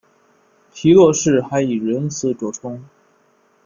[0.73, 2.83] 皮洛士还以仁慈着称。